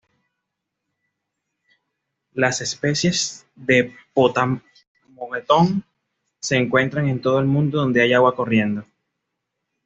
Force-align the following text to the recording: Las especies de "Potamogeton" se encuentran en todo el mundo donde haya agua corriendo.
Las 2.33 2.59
especies 2.61 3.45
de 3.53 3.95
"Potamogeton" 4.15 5.83
se 6.39 6.57
encuentran 6.57 7.07
en 7.07 7.21
todo 7.21 7.37
el 7.37 7.45
mundo 7.45 7.77
donde 7.77 8.01
haya 8.01 8.15
agua 8.17 8.35
corriendo. 8.35 8.83